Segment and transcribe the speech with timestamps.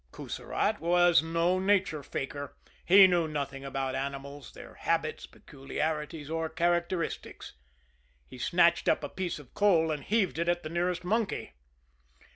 [0.11, 7.53] Coussirat was no nature faker he knew nothing about animals, their habits, peculiarities, or characteristics.
[8.25, 11.53] He snatched up a piece of coal, and heaved it at the nearest monkey.